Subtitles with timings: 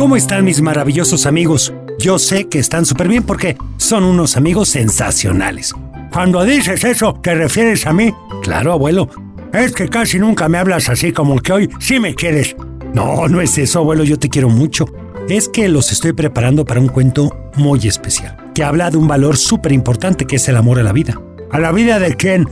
[0.00, 1.74] ¿Cómo están mis maravillosos amigos?
[1.98, 5.74] Yo sé que están súper bien porque son unos amigos sensacionales.
[6.10, 8.10] Cuando dices eso, ¿te refieres a mí?
[8.42, 9.10] Claro, abuelo.
[9.52, 12.56] Es que casi nunca me hablas así como que hoy sí me quieres.
[12.94, 14.86] No, no es eso, abuelo, yo te quiero mucho.
[15.28, 19.36] Es que los estoy preparando para un cuento muy especial, que habla de un valor
[19.36, 21.20] súper importante que es el amor a la vida.
[21.50, 22.48] ¿A la vida de quién?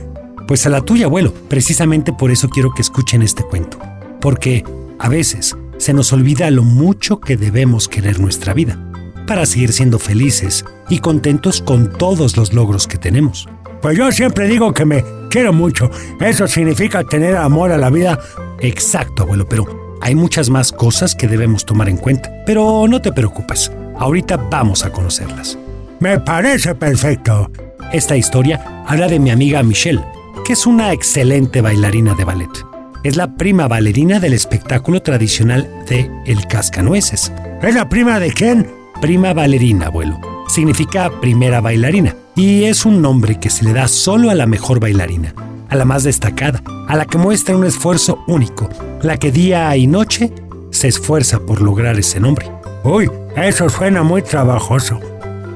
[0.47, 1.33] Pues a la tuya, abuelo.
[1.47, 3.79] Precisamente por eso quiero que escuchen este cuento.
[4.21, 4.63] Porque
[4.99, 8.77] a veces se nos olvida lo mucho que debemos querer nuestra vida
[9.25, 13.47] para seguir siendo felices y contentos con todos los logros que tenemos.
[13.81, 15.89] Pues yo siempre digo que me quiero mucho.
[16.19, 18.19] Eso significa tener amor a la vida.
[18.59, 22.31] Exacto, abuelo, pero hay muchas más cosas que debemos tomar en cuenta.
[22.45, 25.59] Pero no te preocupes, ahorita vamos a conocerlas.
[25.99, 27.51] Me parece perfecto.
[27.93, 30.03] Esta historia habla de mi amiga Michelle,
[30.43, 32.68] que es una excelente bailarina de ballet.
[33.01, 37.31] Es la prima bailarina del espectáculo tradicional de El Cascanueces.
[37.61, 38.69] ¿Es la prima de quién?
[38.99, 40.19] Prima bailarina, abuelo.
[40.49, 44.81] Significa primera bailarina y es un nombre que se le da solo a la mejor
[44.81, 45.33] bailarina,
[45.69, 48.67] a la más destacada, a la que muestra un esfuerzo único,
[49.01, 50.33] la que día y noche
[50.71, 52.51] se esfuerza por lograr ese nombre.
[52.83, 54.99] Uy, eso suena muy trabajoso.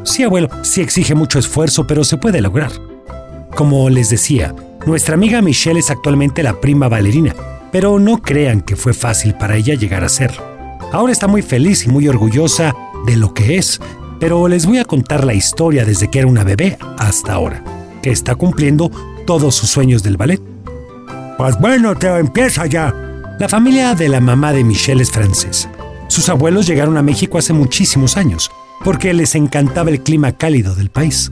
[0.04, 2.72] Sí, abuelo, sí exige mucho esfuerzo, pero se puede lograr.
[3.54, 4.56] Como les decía,
[4.86, 7.36] nuestra amiga Michelle es actualmente la prima bailarina,
[7.72, 10.44] pero no crean que fue fácil para ella llegar a serlo.
[10.92, 13.80] Ahora está muy feliz y muy orgullosa de lo que es,
[14.20, 17.64] pero les voy a contar la historia desde que era una bebé hasta ahora,
[18.02, 18.92] que está cumpliendo
[19.26, 20.42] todos sus sueños del ballet.
[21.38, 22.94] Pues bueno, te empieza ya.
[23.40, 25.72] La familia de la mamá de Michelle es francesa.
[26.08, 28.52] Sus abuelos llegaron a México hace muchísimos años,
[28.84, 31.32] porque les encantaba el clima cálido del país.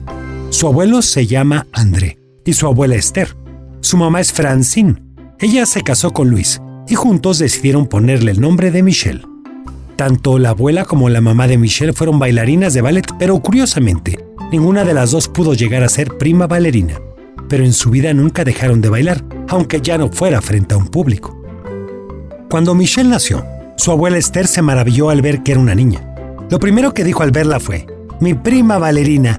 [0.50, 3.41] Su abuelo se llama André y su abuela Esther.
[3.82, 5.02] Su mamá es Francine.
[5.40, 9.26] Ella se casó con Luis y juntos decidieron ponerle el nombre de Michelle.
[9.96, 14.84] Tanto la abuela como la mamá de Michelle fueron bailarinas de ballet, pero curiosamente, ninguna
[14.84, 16.94] de las dos pudo llegar a ser prima bailarina.
[17.48, 20.86] Pero en su vida nunca dejaron de bailar, aunque ya no fuera frente a un
[20.86, 21.36] público.
[22.48, 23.44] Cuando Michelle nació,
[23.76, 26.14] su abuela Esther se maravilló al ver que era una niña.
[26.50, 27.88] Lo primero que dijo al verla fue,
[28.20, 29.38] mi prima bailarina.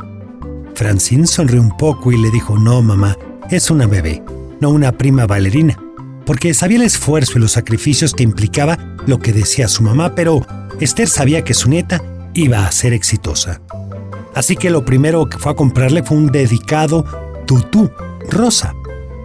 [0.76, 3.18] Francine sonrió un poco y le dijo, no, mamá,
[3.50, 4.24] es una bebé,
[4.64, 5.78] no una prima bailarina,
[6.26, 10.40] porque sabía el esfuerzo y los sacrificios que implicaba lo que decía su mamá, pero
[10.80, 12.02] Esther sabía que su nieta
[12.34, 13.60] iba a ser exitosa.
[14.34, 17.04] Así que lo primero que fue a comprarle fue un dedicado
[17.46, 17.92] tutú
[18.30, 18.74] rosa,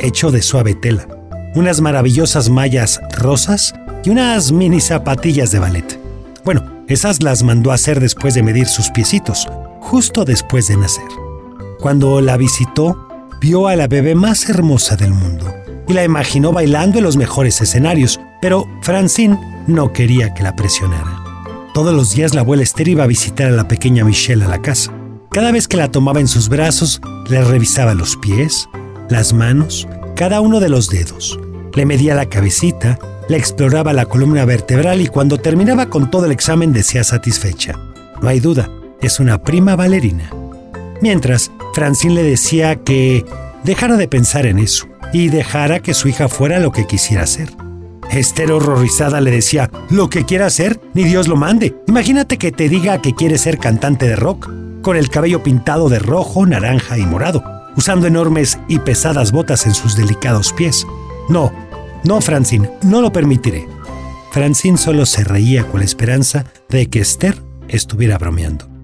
[0.01, 1.07] hecho de suave tela,
[1.55, 6.01] unas maravillosas mallas rosas y unas mini zapatillas de ballet.
[6.45, 9.47] Bueno, esas las mandó a hacer después de medir sus piecitos,
[9.79, 11.07] justo después de nacer.
[11.79, 13.08] Cuando la visitó,
[13.41, 15.55] vio a la bebé más hermosa del mundo
[15.87, 21.23] y la imaginó bailando en los mejores escenarios, pero Francine no quería que la presionara.
[21.73, 24.61] Todos los días la abuela Esther iba a visitar a la pequeña Michelle a la
[24.61, 24.93] casa.
[25.31, 28.69] Cada vez que la tomaba en sus brazos, le revisaba los pies,
[29.09, 31.39] las manos, cada uno de los dedos.
[31.75, 32.99] Le medía la cabecita,
[33.29, 37.79] le exploraba la columna vertebral y cuando terminaba con todo el examen decía satisfecha.
[38.21, 38.69] No hay duda,
[39.01, 40.31] es una prima bailarina.
[41.01, 43.25] Mientras, Francine le decía que
[43.65, 47.51] dejara de pensar en eso y dejara que su hija fuera lo que quisiera ser.
[48.11, 51.77] Esther horrorizada le decía, lo que quiera hacer, ni Dios lo mande.
[51.87, 54.51] Imagínate que te diga que quiere ser cantante de rock,
[54.83, 57.43] con el cabello pintado de rojo, naranja y morado,
[57.77, 60.87] usando enormes y pesadas botas en sus delicados pies.
[61.29, 61.53] No,
[62.05, 63.69] no, Francine, no lo permitiré.
[64.33, 68.78] Francine solo se reía con la esperanza de que Esther estuviera bromeando.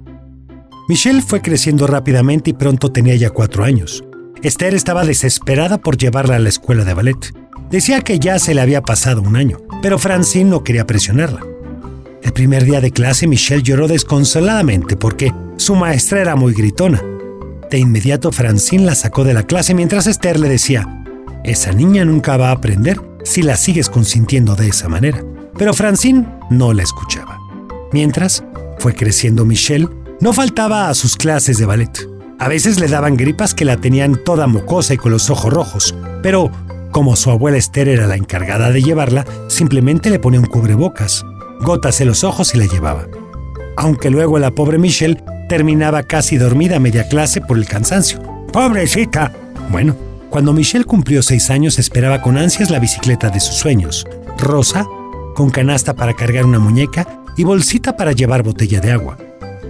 [0.87, 4.05] Michelle fue creciendo rápidamente y pronto tenía ya cuatro años.
[4.43, 7.33] Esther estaba desesperada por llevarla a la escuela de ballet.
[7.71, 11.41] Decía que ya se le había pasado un año, pero Francine no quería presionarla.
[12.23, 17.03] El primer día de clase Michelle lloró desconsoladamente porque su maestra era muy gritona.
[17.71, 21.03] De inmediato Francine la sacó de la clase mientras Esther le decía,
[21.45, 25.25] esa niña nunca va a aprender si la sigues consintiendo de esa manera.
[25.57, 27.39] Pero Francine no la escuchaba.
[27.91, 28.45] Mientras
[28.79, 29.89] fue creciendo Michelle,
[30.25, 32.09] no faltaba a sus clases de ballet.
[32.39, 35.95] A veces le daban gripas que la tenían toda mocosa y con los ojos rojos,
[36.23, 36.51] pero
[36.93, 41.27] como su abuela Esther era la encargada de llevarla, simplemente le ponía un cubrebocas,
[41.61, 43.07] gotas en los ojos y la llevaba.
[43.77, 48.19] Aunque luego la pobre Michelle terminaba casi dormida a media clase por el cansancio.
[48.51, 49.31] ¡Pobrecita!
[49.69, 49.95] Bueno,
[50.31, 54.07] cuando Michelle cumplió seis años esperaba con ansias la bicicleta de sus sueños,
[54.39, 54.87] rosa,
[55.35, 57.07] con canasta para cargar una muñeca
[57.37, 59.19] y bolsita para llevar botella de agua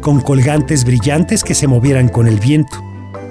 [0.05, 2.77] con colgantes brillantes que se movieran con el viento.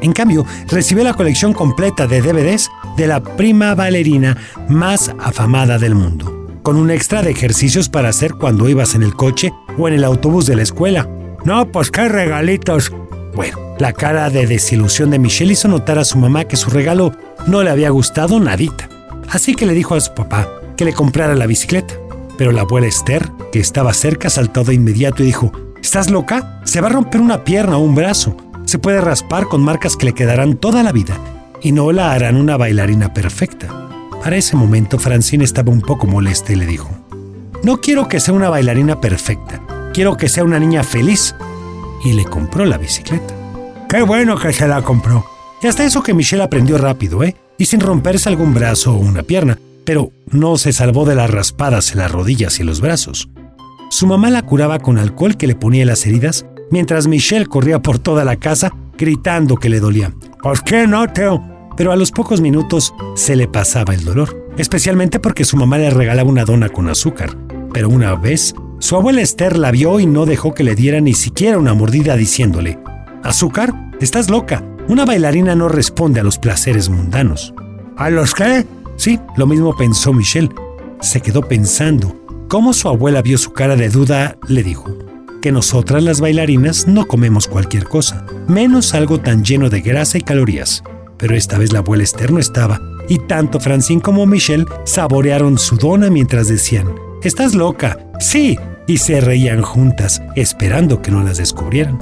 [0.01, 4.35] En cambio, recibió la colección completa de DVDs de la prima bailarina
[4.67, 6.31] más afamada del mundo.
[6.63, 10.05] con un extra de ejercicios para hacer cuando ibas en el coche o en el
[10.05, 11.09] autobús de la escuela.
[11.43, 12.89] No, pues qué regalitos.
[13.35, 17.11] Bueno, la cara de desilusión de Michelle hizo notar a su mamá que su regalo
[17.47, 18.87] no le había gustado nadita.
[19.29, 20.47] Así que le dijo a su papá
[20.77, 21.95] que le comprara la bicicleta.
[22.37, 25.51] Pero la abuela Esther, que estaba cerca, saltó de inmediato y dijo,
[25.83, 26.61] ¿Estás loca?
[26.63, 28.37] Se va a romper una pierna o un brazo.
[28.65, 31.19] Se puede raspar con marcas que le quedarán toda la vida
[31.61, 33.89] y no la harán una bailarina perfecta.
[34.23, 36.89] Para ese momento Francine estaba un poco molesta y le dijo,
[37.63, 39.61] No quiero que sea una bailarina perfecta,
[39.93, 41.35] quiero que sea una niña feliz.
[42.05, 43.35] Y le compró la bicicleta.
[43.89, 45.25] Qué bueno que se la compró.
[45.61, 47.35] Y hasta eso que Michelle aprendió rápido, ¿eh?
[47.57, 51.91] Y sin romperse algún brazo o una pierna, pero no se salvó de las raspadas
[51.91, 53.29] en las rodillas y los brazos.
[53.93, 57.99] Su mamá la curaba con alcohol que le ponía las heridas, mientras Michelle corría por
[57.99, 60.11] toda la casa gritando que le dolía.
[60.41, 61.69] ¿Por qué no, Teo?
[61.77, 65.91] Pero a los pocos minutos se le pasaba el dolor, especialmente porque su mamá le
[65.91, 67.37] regalaba una dona con azúcar.
[67.71, 71.13] Pero una vez, su abuela Esther la vio y no dejó que le diera ni
[71.13, 72.79] siquiera una mordida diciéndole,
[73.21, 73.91] ¿Azúcar?
[74.01, 74.63] Estás loca.
[74.87, 77.53] Una bailarina no responde a los placeres mundanos.
[77.95, 78.65] ¿A los qué?
[78.95, 80.49] Sí, lo mismo pensó Michelle.
[80.99, 82.22] Se quedó pensando.
[82.53, 84.95] Como su abuela vio su cara de duda, le dijo
[85.41, 90.21] que nosotras las bailarinas no comemos cualquier cosa, menos algo tan lleno de grasa y
[90.21, 90.83] calorías.
[91.17, 92.79] Pero esta vez la abuela Esther no estaba,
[93.09, 97.97] y tanto Francine como Michelle saborearon su dona mientras decían, ¿Estás loca?
[98.19, 98.55] Sí,
[98.85, 101.97] y se reían juntas, esperando que no las descubrieran.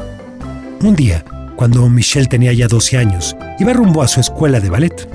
[0.84, 1.24] Un día,
[1.56, 5.10] cuando Michelle tenía ya 12 años, iba rumbo a su escuela de ballet.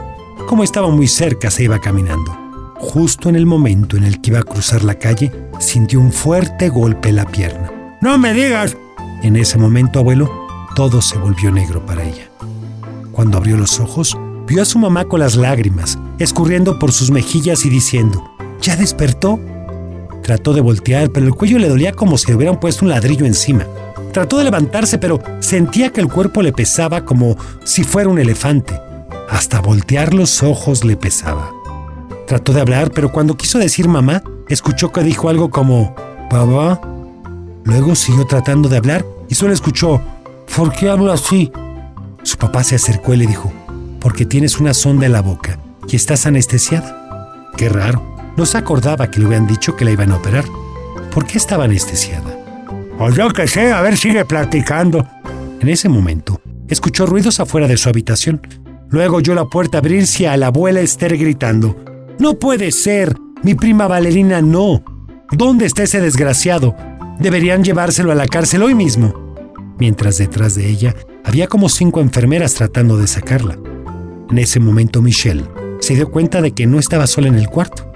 [0.46, 2.45] Como estaba muy cerca, se iba caminando.
[2.78, 6.68] Justo en el momento en el que iba a cruzar la calle, sintió un fuerte
[6.68, 7.70] golpe en la pierna.
[8.00, 8.76] ¡No me digas!
[9.22, 10.30] En ese momento, abuelo,
[10.74, 12.28] todo se volvió negro para ella.
[13.12, 17.64] Cuando abrió los ojos, vio a su mamá con las lágrimas, escurriendo por sus mejillas
[17.64, 18.22] y diciendo,
[18.60, 19.40] ¿Ya despertó?
[20.22, 23.24] Trató de voltear, pero el cuello le dolía como si le hubieran puesto un ladrillo
[23.24, 23.64] encima.
[24.12, 28.78] Trató de levantarse, pero sentía que el cuerpo le pesaba como si fuera un elefante.
[29.30, 31.55] Hasta voltear los ojos le pesaba.
[32.26, 35.94] Trató de hablar, pero cuando quiso decir mamá, escuchó que dijo algo como,
[36.28, 36.80] papá.
[37.64, 40.00] Luego siguió tratando de hablar y solo escuchó,
[40.56, 41.52] ¿por qué hablo así?
[42.22, 43.52] Su papá se acercó y le dijo,
[44.00, 45.58] porque tienes una sonda en la boca
[45.88, 47.50] y estás anestesiada.
[47.56, 50.44] Qué raro, no se acordaba que le habían dicho que la iban a operar.
[51.12, 52.36] ¿Por qué estaba anestesiada?
[52.98, 55.06] O yo qué sé, a ver, sigue platicando.
[55.60, 58.40] En ese momento, escuchó ruidos afuera de su habitación.
[58.90, 61.76] Luego oyó la puerta abrirse y a la abuela Esther gritando:
[62.18, 63.16] ¡No puede ser!
[63.42, 64.82] ¡Mi prima Valerina no!
[65.32, 66.74] ¿Dónde está ese desgraciado?
[67.20, 69.34] Deberían llevárselo a la cárcel hoy mismo.
[69.78, 73.58] Mientras detrás de ella había como cinco enfermeras tratando de sacarla.
[74.30, 75.44] En ese momento Michelle
[75.80, 77.92] se dio cuenta de que no estaba sola en el cuarto.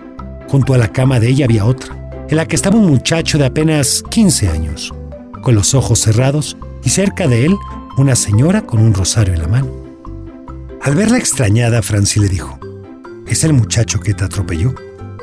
[0.48, 2.00] Junto a la cama de ella había otra
[2.30, 4.94] en la que estaba un muchacho de apenas 15 años,
[5.42, 7.56] con los ojos cerrados y cerca de él
[7.96, 9.68] una señora con un rosario en la mano.
[10.80, 12.58] Al verla extrañada, Franci le dijo,
[13.32, 14.74] ¿es el muchacho que te atropelló?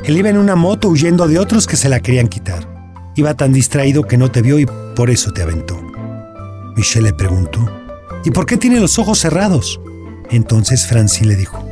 [0.04, 2.68] Él iba en una moto huyendo de otros que se la querían quitar.
[3.15, 4.65] Iba tan distraído que no te vio y
[4.95, 5.81] por eso te aventó.
[6.75, 7.69] Michelle le preguntó,
[8.24, 9.80] ¿y por qué tiene los ojos cerrados?
[10.30, 11.63] Entonces Franci le dijo,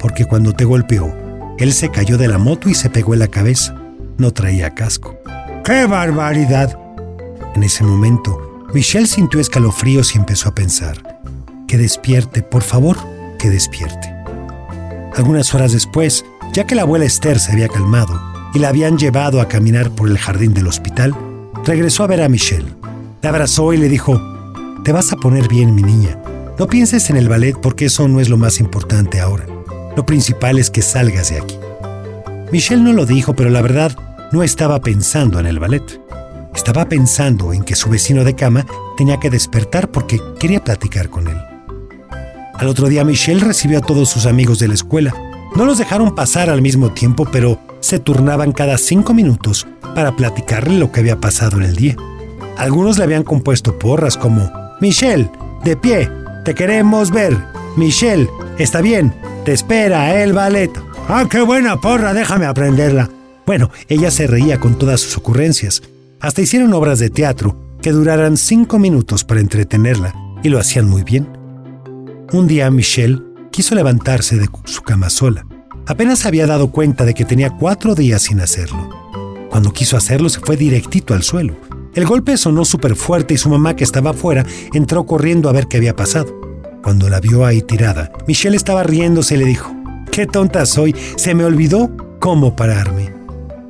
[0.00, 1.14] porque cuando te golpeó,
[1.58, 3.80] él se cayó de la moto y se pegó en la cabeza
[4.20, 5.18] no traía casco.
[5.64, 6.78] ¡Qué barbaridad!
[7.54, 11.20] En ese momento, Michelle sintió escalofríos y empezó a pensar,
[11.66, 12.96] que despierte, por favor,
[13.38, 14.09] que despierte.
[15.16, 18.20] Algunas horas después, ya que la abuela Esther se había calmado
[18.54, 21.14] y la habían llevado a caminar por el jardín del hospital,
[21.64, 22.74] regresó a ver a Michelle.
[23.22, 24.20] La abrazó y le dijo,
[24.84, 26.18] te vas a poner bien, mi niña.
[26.58, 29.46] No pienses en el ballet porque eso no es lo más importante ahora.
[29.96, 31.58] Lo principal es que salgas de aquí.
[32.52, 33.96] Michelle no lo dijo, pero la verdad
[34.32, 36.00] no estaba pensando en el ballet.
[36.54, 41.28] Estaba pensando en que su vecino de cama tenía que despertar porque quería platicar con
[41.28, 41.49] él.
[42.60, 45.14] Al otro día Michelle recibió a todos sus amigos de la escuela.
[45.56, 50.78] No los dejaron pasar al mismo tiempo, pero se turnaban cada cinco minutos para platicarle
[50.78, 51.96] lo que había pasado en el día.
[52.58, 55.30] Algunos le habían compuesto porras como, Michelle,
[55.64, 56.10] de pie,
[56.44, 57.34] te queremos ver.
[57.78, 59.14] Michelle, está bien,
[59.46, 60.70] te espera el ballet.
[61.08, 63.08] Ah, qué buena porra, déjame aprenderla.
[63.46, 65.80] Bueno, ella se reía con todas sus ocurrencias.
[66.20, 71.04] Hasta hicieron obras de teatro que duraran cinco minutos para entretenerla, y lo hacían muy
[71.04, 71.39] bien.
[72.32, 73.20] Un día Michelle
[73.50, 75.44] quiso levantarse de su cama sola.
[75.86, 78.88] Apenas había dado cuenta de que tenía cuatro días sin hacerlo.
[79.50, 81.56] Cuando quiso hacerlo se fue directito al suelo.
[81.92, 85.66] El golpe sonó súper fuerte y su mamá, que estaba afuera, entró corriendo a ver
[85.66, 86.40] qué había pasado.
[86.84, 89.74] Cuando la vio ahí tirada, Michelle estaba riéndose y le dijo,
[90.12, 90.94] ¡Qué tonta soy!
[91.16, 93.12] Se me olvidó cómo pararme.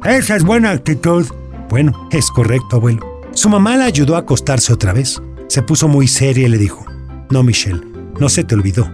[0.04, 1.26] Esa es buena actitud.
[1.70, 3.22] Bueno, es correcto, abuelo.
[3.32, 5.18] Su mamá la ayudó a acostarse otra vez.
[5.48, 6.84] Se puso muy seria y le dijo,
[7.30, 7.89] no, Michelle,
[8.20, 8.90] no se te olvidó.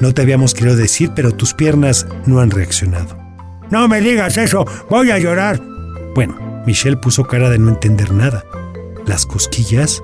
[0.00, 3.16] No te habíamos querido decir, pero tus piernas no han reaccionado.
[3.70, 5.60] No me digas eso, voy a llorar.
[6.14, 6.34] Bueno,
[6.66, 8.44] Michelle puso cara de no entender nada.
[9.06, 10.02] Las cosquillas.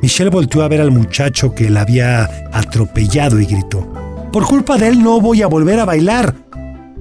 [0.00, 3.86] Michelle volteó a ver al muchacho que la había atropellado y gritó,
[4.32, 6.34] Por culpa de él no voy a volver a bailar.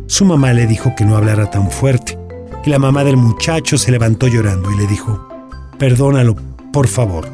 [0.07, 2.17] Su mamá le dijo que no hablara tan fuerte,
[2.65, 5.27] y la mamá del muchacho se levantó llorando y le dijo,
[5.79, 6.35] Perdónalo,
[6.71, 7.27] por favor.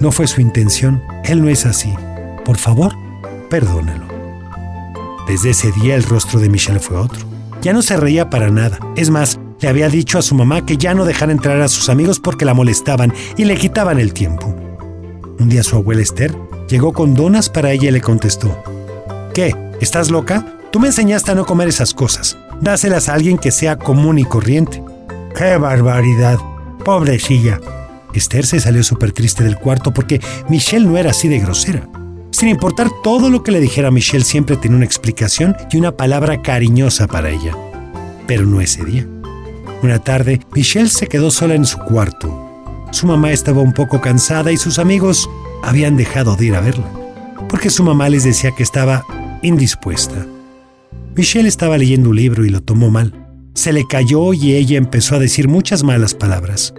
[0.00, 1.92] No fue su intención, él no es así.
[2.44, 2.94] Por favor,
[3.48, 4.06] perdónalo.
[5.26, 7.20] Desde ese día el rostro de Michelle fue otro.
[7.60, 8.78] Ya no se reía para nada.
[8.96, 11.88] Es más, le había dicho a su mamá que ya no dejara entrar a sus
[11.88, 14.54] amigos porque la molestaban y le quitaban el tiempo.
[15.38, 16.34] Un día su abuela Esther
[16.68, 18.62] llegó con donas para ella y le contestó,
[19.34, 19.54] ¿Qué?
[19.80, 20.46] ¿Estás loca?
[20.70, 22.36] Tú me enseñaste a no comer esas cosas.
[22.60, 24.82] Dáselas a alguien que sea común y corriente.
[25.36, 26.38] ¡Qué barbaridad!
[26.84, 27.60] Pobrecilla.
[28.14, 31.88] Esther se salió súper triste del cuarto porque Michelle no era así de grosera.
[32.38, 36.40] Sin importar todo lo que le dijera Michelle, siempre tenía una explicación y una palabra
[36.40, 37.52] cariñosa para ella.
[38.28, 39.08] Pero no ese día.
[39.82, 42.86] Una tarde, Michelle se quedó sola en su cuarto.
[42.92, 45.28] Su mamá estaba un poco cansada y sus amigos
[45.64, 46.88] habían dejado de ir a verla,
[47.48, 49.04] porque su mamá les decía que estaba
[49.42, 50.24] indispuesta.
[51.16, 53.14] Michelle estaba leyendo un libro y lo tomó mal.
[53.54, 56.72] Se le cayó y ella empezó a decir muchas malas palabras.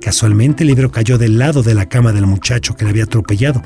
[0.00, 3.60] Casualmente el libro cayó del lado de la cama del muchacho que la había atropellado.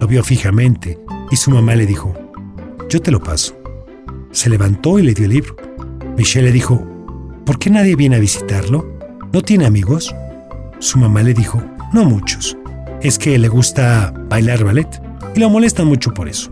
[0.00, 0.98] Lo vio fijamente
[1.30, 2.14] y su mamá le dijo,
[2.88, 3.56] yo te lo paso.
[4.32, 5.56] Se levantó y le dio el libro.
[6.16, 6.84] Michelle le dijo,
[7.50, 8.86] ¿Por qué nadie viene a visitarlo?
[9.32, 10.14] ¿No tiene amigos?
[10.78, 11.60] Su mamá le dijo,
[11.92, 12.56] no muchos.
[13.02, 14.88] Es que le gusta bailar ballet
[15.34, 16.48] y lo molestan mucho por eso.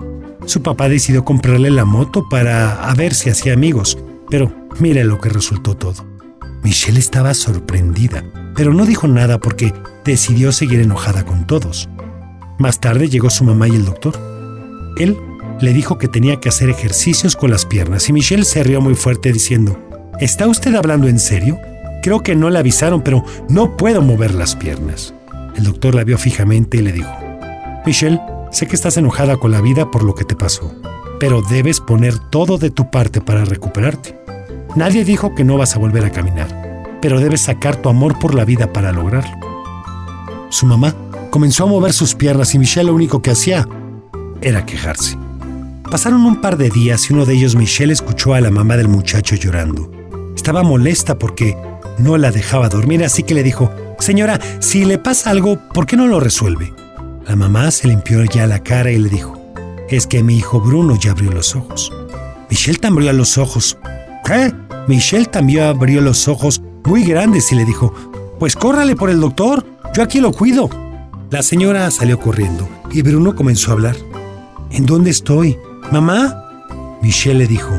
[0.46, 3.96] Su papá decidió comprarle la moto para a ver si hacía amigos,
[4.28, 6.04] pero mire lo que resultó todo.
[6.64, 8.24] Michelle estaba sorprendida,
[8.56, 9.72] pero no dijo nada porque
[10.04, 11.88] decidió seguir enojada con todos.
[12.58, 14.18] Más tarde llegó su mamá y el doctor.
[14.96, 15.16] Él
[15.60, 18.96] le dijo que tenía que hacer ejercicios con las piernas y Michelle se rió muy
[18.96, 19.78] fuerte diciendo,
[20.20, 21.60] ¿Está usted hablando en serio?
[22.02, 25.14] Creo que no le avisaron, pero no puedo mover las piernas.
[25.54, 27.10] El doctor la vio fijamente y le dijo,
[27.86, 30.74] Michelle, sé que estás enojada con la vida por lo que te pasó,
[31.20, 34.18] pero debes poner todo de tu parte para recuperarte.
[34.74, 38.34] Nadie dijo que no vas a volver a caminar, pero debes sacar tu amor por
[38.34, 39.36] la vida para lograrlo.
[40.50, 40.94] Su mamá
[41.30, 43.66] comenzó a mover sus piernas y Michelle lo único que hacía
[44.40, 45.16] era quejarse.
[45.90, 48.88] Pasaron un par de días y uno de ellos Michelle escuchó a la mamá del
[48.88, 49.90] muchacho llorando.
[50.36, 51.56] Estaba molesta porque
[51.98, 55.96] no la dejaba dormir, así que le dijo, Señora, si le pasa algo, ¿por qué
[55.96, 56.72] no lo resuelve?
[57.26, 59.36] La mamá se limpió ya la cara y le dijo,
[59.88, 61.92] Es que mi hijo Bruno ya abrió los ojos.
[62.50, 63.78] Michelle también abrió los ojos.
[64.24, 64.52] ¿Qué?
[64.86, 67.92] Michelle también abrió los ojos muy grandes y le dijo,
[68.38, 70.68] Pues córrale por el doctor, yo aquí lo cuido.
[71.30, 73.96] La señora salió corriendo y Bruno comenzó a hablar.
[74.70, 75.58] ¿En dónde estoy?
[75.92, 76.42] ¿Mamá?
[77.02, 77.78] Michelle le dijo,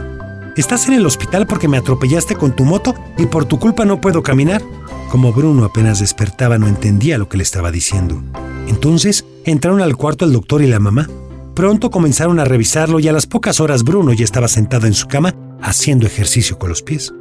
[0.55, 4.01] Estás en el hospital porque me atropellaste con tu moto y por tu culpa no
[4.01, 4.61] puedo caminar.
[5.09, 8.21] Como Bruno apenas despertaba no entendía lo que le estaba diciendo.
[8.67, 11.07] Entonces entraron al cuarto el doctor y la mamá.
[11.55, 15.07] Pronto comenzaron a revisarlo y a las pocas horas Bruno ya estaba sentado en su
[15.07, 17.13] cama haciendo ejercicio con los pies.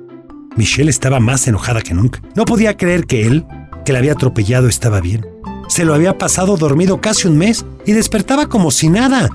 [0.56, 2.20] Michelle estaba más enojada que nunca.
[2.34, 3.46] No podía creer que él,
[3.86, 5.37] que la había atropellado, estaba bien.
[5.68, 9.28] Se lo había pasado dormido casi un mes y despertaba como si nada,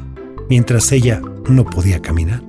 [0.50, 2.44] mientras ella no podía caminar.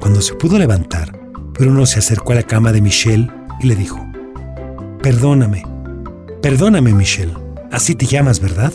[0.00, 1.20] Cuando se pudo levantar,
[1.52, 3.28] Bruno se acercó a la cama de Michelle
[3.60, 4.00] y le dijo,
[5.02, 5.64] Perdóname,
[6.40, 7.34] perdóname Michelle,
[7.72, 8.72] así te llamas, ¿verdad?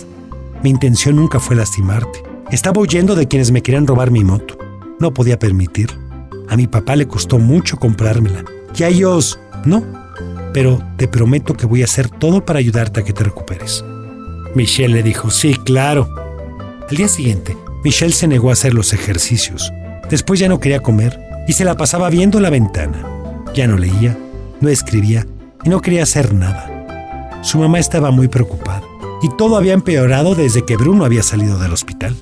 [0.61, 2.21] Mi intención nunca fue lastimarte.
[2.51, 4.57] Estaba huyendo de quienes me querían robar mi moto.
[4.99, 5.97] No podía permitirlo.
[6.49, 8.43] A mi papá le costó mucho comprármela.
[8.75, 9.83] Y a ellos, no.
[10.53, 13.83] Pero te prometo que voy a hacer todo para ayudarte a que te recuperes.
[14.57, 16.09] Michelle le dijo, sí, claro.
[16.89, 19.71] Al día siguiente, Michelle se negó a hacer los ejercicios.
[20.09, 23.05] Después ya no quería comer y se la pasaba viendo la ventana.
[23.53, 24.17] Ya no leía,
[24.59, 25.27] no escribía
[25.63, 27.39] y no quería hacer nada.
[27.43, 28.81] Su mamá estaba muy preocupada
[29.21, 32.15] y todo había empeorado desde que Bruno había salido del hospital.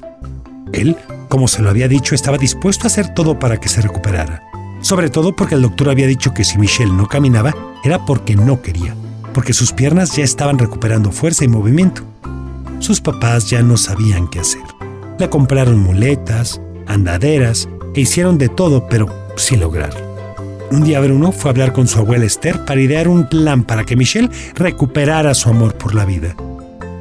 [0.74, 0.98] Él,
[1.30, 4.44] como se lo había dicho, estaba dispuesto a hacer todo para que se recuperara.
[4.82, 8.62] Sobre todo porque el doctor había dicho que si Michelle no caminaba era porque no
[8.62, 8.94] quería,
[9.34, 12.04] porque sus piernas ya estaban recuperando fuerza y movimiento.
[12.86, 14.62] Sus papás ya no sabían qué hacer.
[15.18, 20.02] Le compraron muletas, andaderas e hicieron de todo, pero sin lograrlo.
[20.70, 23.86] Un día Bruno fue a hablar con su abuela Esther para idear un plan para
[23.86, 26.36] que Michelle recuperara su amor por la vida.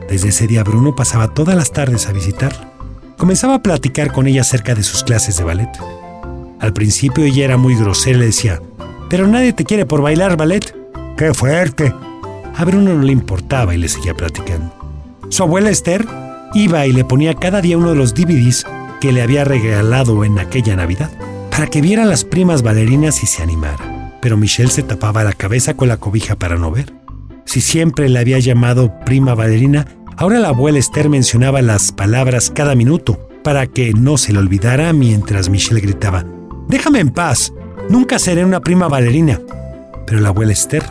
[0.09, 2.73] Desde ese día Bruno pasaba todas las tardes a visitarla.
[3.19, 5.69] Comenzaba a platicar con ella acerca de sus clases de ballet.
[6.61, 8.59] Al principio ella era muy grosera y le decía,
[9.11, 10.75] pero nadie te quiere por bailar ballet.
[11.19, 11.93] ¡Qué fuerte!
[12.57, 14.84] A Bruno no le importaba y le seguía platicando.
[15.35, 16.07] Su abuela Esther
[16.55, 18.65] iba y le ponía cada día uno de los DVDs
[19.01, 21.11] que le había regalado en aquella Navidad,
[21.51, 24.13] para que viera las primas bailarinas y se animara.
[24.23, 26.95] Pero Michelle se tapaba la cabeza con la cobija para no ver.
[27.47, 32.77] Si siempre le había llamado prima bailarina, ahora la abuela Esther mencionaba las palabras cada
[32.77, 36.25] minuto para que no se le olvidara mientras Michelle gritaba,
[36.69, 37.53] Déjame en paz,
[37.91, 39.41] nunca seré una prima bailarina.
[40.07, 40.85] Pero la abuela Esther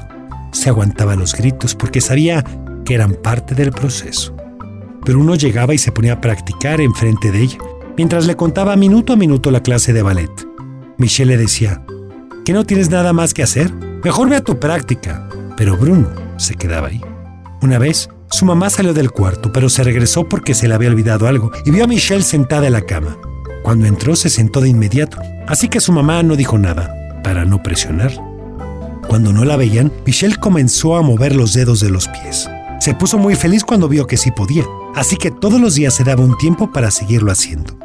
[0.51, 2.43] se aguantaba los gritos porque sabía
[2.83, 4.32] que eran parte del proceso.
[5.05, 7.57] Pero uno llegaba y se ponía a practicar enfrente de ella,
[7.97, 10.31] mientras le contaba minuto a minuto la clase de ballet.
[10.97, 11.83] Michelle le decía,
[12.45, 13.73] ¿que no tienes nada más que hacer?
[14.03, 15.27] Mejor ve a tu práctica.
[15.55, 17.01] Pero Bruno se quedaba ahí.
[17.61, 21.27] Una vez, su mamá salió del cuarto, pero se regresó porque se le había olvidado
[21.27, 23.17] algo y vio a Michelle sentada en la cama.
[23.63, 27.61] Cuando entró se sentó de inmediato, así que su mamá no dijo nada, para no
[27.63, 28.11] presionar.
[29.07, 32.49] Cuando no la veían, Michelle comenzó a mover los dedos de los pies.
[32.83, 36.03] Se puso muy feliz cuando vio que sí podía, así que todos los días se
[36.03, 37.77] daba un tiempo para seguirlo haciendo.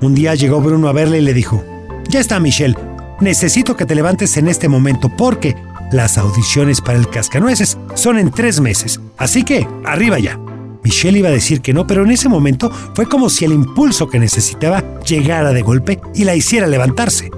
[0.00, 1.62] Un día llegó Bruno a verle y le dijo,
[2.08, 2.74] Ya está Michelle,
[3.20, 5.54] necesito que te levantes en este momento porque
[5.92, 10.40] las audiciones para el Cascanueces son en tres meses, así que arriba ya.
[10.82, 14.08] Michelle iba a decir que no, pero en ese momento fue como si el impulso
[14.08, 17.30] que necesitaba llegara de golpe y la hiciera levantarse.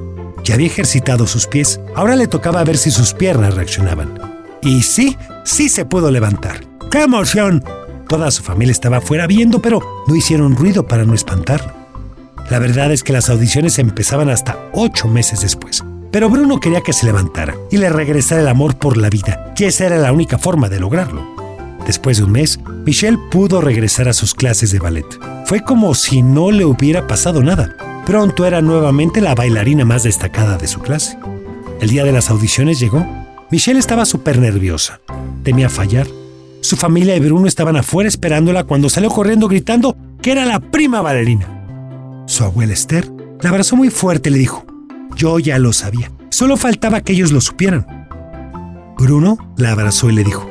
[0.45, 4.21] Ya había ejercitado sus pies, ahora le tocaba ver si sus piernas reaccionaban.
[4.63, 6.78] Y sí, sí se pudo levantar.
[6.91, 7.63] ¡Qué emoción!
[8.09, 11.71] Toda su familia estaba afuera viendo, pero no hicieron ruido para no espantarlo.
[12.49, 15.85] La verdad es que las audiciones empezaban hasta ocho meses después.
[16.11, 19.67] Pero Bruno quería que se levantara y le regresara el amor por la vida, que
[19.67, 21.27] esa era la única forma de lograrlo.
[21.87, 25.07] Después de un mes, Michelle pudo regresar a sus clases de ballet.
[25.45, 27.77] Fue como si no le hubiera pasado nada.
[28.07, 31.19] Pronto era nuevamente la bailarina más destacada de su clase.
[31.83, 33.07] El día de las audiciones llegó.
[33.51, 35.01] Michelle estaba súper nerviosa.
[35.45, 36.07] Temía fallar
[36.69, 41.01] su familia y Bruno estaban afuera esperándola cuando salió corriendo gritando que era la prima
[41.01, 42.25] bailarina.
[42.27, 44.67] Su abuela Esther la abrazó muy fuerte y le dijo,
[45.17, 47.87] yo ya lo sabía, solo faltaba que ellos lo supieran.
[48.99, 50.47] Bruno la abrazó y le dijo,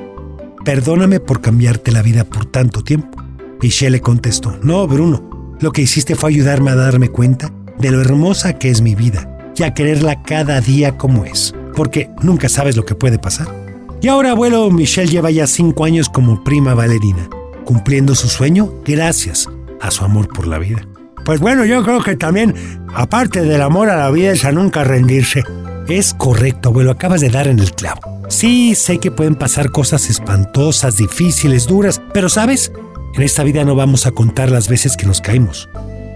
[0.66, 3.22] perdóname por cambiarte la vida por tanto tiempo.
[3.62, 8.02] Michelle le contestó, no, Bruno, lo que hiciste fue ayudarme a darme cuenta de lo
[8.02, 12.76] hermosa que es mi vida y a quererla cada día como es, porque nunca sabes
[12.76, 13.67] lo que puede pasar.
[14.02, 17.30] Y ahora, abuelo, Michelle lleva ya cinco años como prima bailarina,
[17.66, 19.50] cumpliendo su sueño gracias
[19.82, 20.88] a su amor por la vida.
[21.26, 22.56] Pues bueno, yo creo que también,
[22.94, 25.44] aparte del amor a la vida, es a nunca rendirse.
[25.88, 28.22] Es correcto, abuelo, acabas de dar en el clavo.
[28.30, 32.72] Sí, sé que pueden pasar cosas espantosas, difíciles, duras, pero sabes,
[33.16, 35.70] en esta vida no vamos a contar las veces que nos caímos,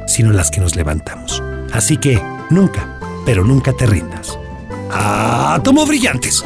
[0.08, 1.42] sino las que nos levantamos.
[1.74, 4.38] Así que nunca, pero nunca te rindas.
[4.92, 6.44] ¡Ah, tomo brillantes!